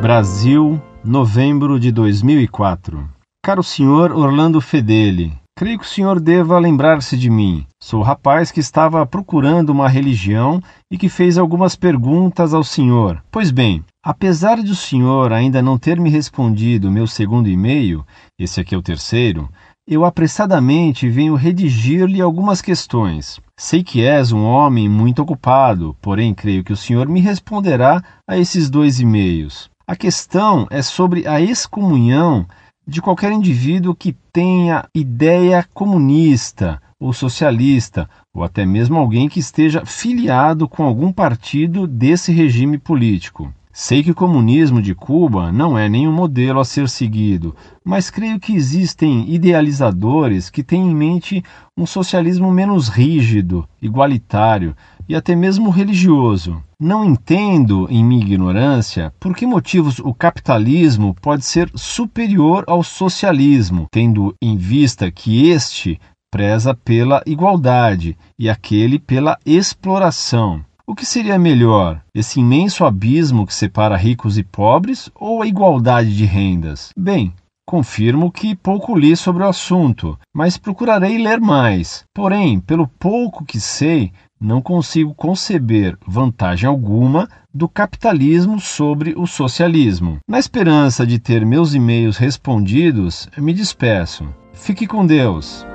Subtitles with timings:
[0.00, 3.08] Brasil, novembro de 2004.
[3.42, 7.66] Caro senhor Orlando Fedeli, creio que o senhor deva lembrar-se de mim.
[7.82, 13.22] Sou o rapaz que estava procurando uma religião e que fez algumas perguntas ao senhor.
[13.30, 18.04] Pois bem, apesar de o senhor ainda não ter me respondido meu segundo e-mail,
[18.38, 19.48] esse aqui é o terceiro,
[19.88, 23.40] eu apressadamente venho redigir-lhe algumas questões.
[23.58, 28.36] Sei que és um homem muito ocupado, porém creio que o senhor me responderá a
[28.36, 29.70] esses dois e-mails.
[29.88, 32.44] A questão é sobre a excomunhão
[32.84, 39.86] de qualquer indivíduo que tenha ideia comunista ou socialista, ou até mesmo alguém que esteja
[39.86, 43.54] filiado com algum partido desse regime político.
[43.78, 48.40] Sei que o comunismo de Cuba não é nenhum modelo a ser seguido, mas creio
[48.40, 51.44] que existem idealizadores que têm em mente
[51.76, 54.74] um socialismo menos rígido, igualitário
[55.06, 56.62] e até mesmo religioso.
[56.80, 63.88] Não entendo, em minha ignorância, por que motivos o capitalismo pode ser superior ao socialismo,
[63.92, 66.00] tendo em vista que este
[66.32, 70.64] preza pela igualdade e aquele pela exploração.
[70.88, 76.16] O que seria melhor, esse imenso abismo que separa ricos e pobres ou a igualdade
[76.16, 76.90] de rendas?
[76.96, 77.34] Bem,
[77.66, 82.04] confirmo que pouco li sobre o assunto, mas procurarei ler mais.
[82.14, 90.18] Porém, pelo pouco que sei, não consigo conceber vantagem alguma do capitalismo sobre o socialismo.
[90.28, 94.24] Na esperança de ter meus e-mails respondidos, me despeço.
[94.52, 95.66] Fique com Deus.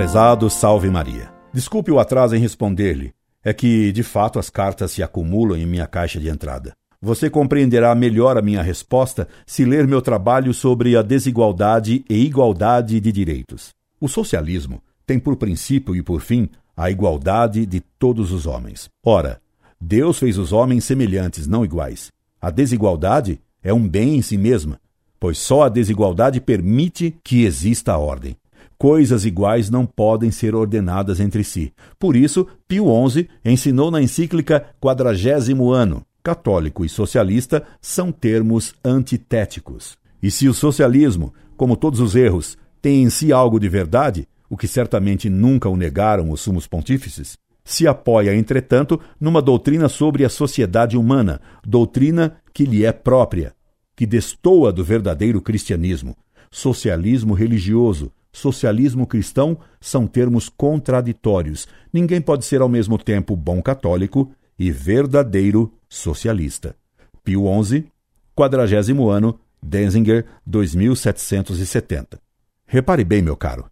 [0.00, 1.30] Prezado Salve Maria.
[1.52, 3.12] Desculpe o atraso em responder-lhe.
[3.44, 6.72] É que, de fato, as cartas se acumulam em minha caixa de entrada.
[7.02, 12.98] Você compreenderá melhor a minha resposta se ler meu trabalho sobre a desigualdade e igualdade
[12.98, 13.74] de direitos.
[14.00, 18.88] O socialismo tem por princípio e por fim a igualdade de todos os homens.
[19.04, 19.38] Ora,
[19.78, 22.10] Deus fez os homens semelhantes, não iguais.
[22.40, 24.80] A desigualdade é um bem em si mesma,
[25.20, 28.34] pois só a desigualdade permite que exista a ordem
[28.80, 31.70] coisas iguais não podem ser ordenadas entre si.
[31.98, 39.98] Por isso, Pio XI ensinou na encíclica Quadragésimo Ano: católico e socialista são termos antitéticos.
[40.22, 44.56] E se o socialismo, como todos os erros, tem em si algo de verdade, o
[44.56, 50.30] que certamente nunca o negaram os sumos pontífices, se apoia, entretanto, numa doutrina sobre a
[50.30, 53.52] sociedade humana, doutrina que lhe é própria,
[53.94, 56.16] que destoa do verdadeiro cristianismo,
[56.50, 61.66] socialismo religioso, socialismo cristão são termos contraditórios.
[61.92, 66.76] Ninguém pode ser ao mesmo tempo bom católico e verdadeiro socialista.
[67.24, 67.86] Pio XI,
[68.34, 72.20] quadragésimo ano, Denzinger, 2770.
[72.66, 73.66] Repare bem, meu caro.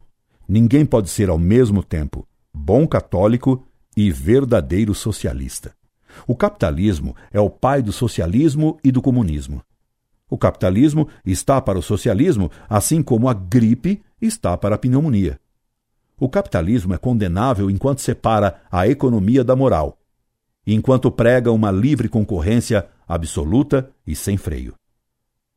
[0.48, 3.66] Ninguém pode ser ao mesmo tempo bom católico
[3.96, 5.72] e verdadeiro socialista.
[6.26, 9.62] O capitalismo é o pai do socialismo e do comunismo.
[10.30, 15.40] O capitalismo está para o socialismo, assim como a gripe está para a pneumonia.
[16.18, 19.98] O capitalismo é condenável enquanto separa a economia da moral,
[20.66, 24.74] enquanto prega uma livre concorrência absoluta e sem freio.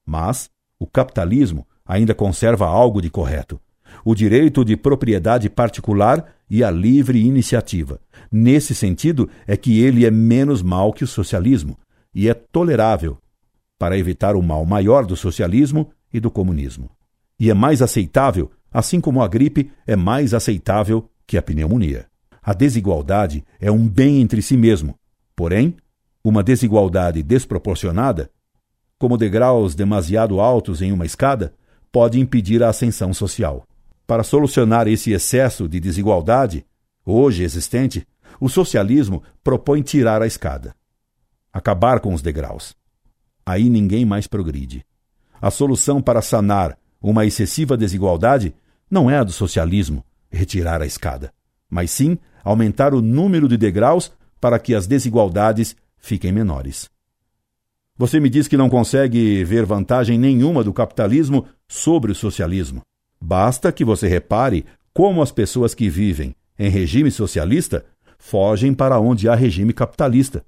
[0.06, 0.50] Mas
[0.80, 3.60] o capitalismo ainda conserva algo de correto:
[4.06, 8.00] o direito de propriedade particular e a livre iniciativa.
[8.32, 11.78] Nesse sentido, é que ele é menos mal que o socialismo
[12.14, 13.18] e é tolerável
[13.80, 16.90] para evitar o mal maior do socialismo e do comunismo.
[17.42, 22.06] E é mais aceitável, assim como a gripe é mais aceitável que a pneumonia.
[22.40, 24.94] A desigualdade é um bem entre si mesmo,
[25.36, 25.76] porém,
[26.24, 28.30] uma desigualdade desproporcionada,
[29.00, 31.56] como degraus demasiado altos em uma escada,
[31.92, 33.66] pode impedir a ascensão social.
[34.06, 36.64] Para solucionar esse excesso de desigualdade,
[37.04, 38.08] hoje existente,
[38.40, 40.76] o socialismo propõe tirar a escada,
[41.52, 42.80] acabar com os degraus
[43.46, 44.86] aí ninguém mais progride.
[45.42, 48.54] A solução para sanar uma excessiva desigualdade
[48.90, 51.34] não é a do socialismo, retirar a escada,
[51.70, 56.90] mas sim aumentar o número de degraus para que as desigualdades fiquem menores.
[57.98, 62.82] Você me diz que não consegue ver vantagem nenhuma do capitalismo sobre o socialismo.
[63.20, 67.86] Basta que você repare como as pessoas que vivem em regime socialista
[68.18, 70.44] fogem para onde há regime capitalista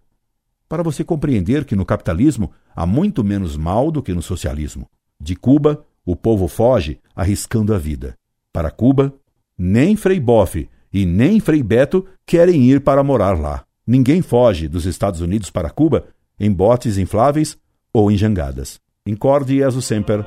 [0.73, 4.89] para você compreender que no capitalismo há muito menos mal do que no socialismo.
[5.21, 8.15] De Cuba, o povo foge arriscando a vida.
[8.51, 9.13] Para Cuba,
[9.57, 13.63] nem Frei Boff e nem Frei Beto querem ir para morar lá.
[13.85, 16.05] Ninguém foge dos Estados Unidos para Cuba
[16.39, 17.57] em botes infláveis
[17.93, 18.79] ou em jangadas.
[19.05, 20.25] Incorde Jesus Semper,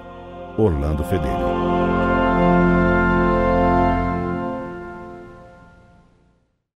[0.58, 1.55] Orlando Fedeli.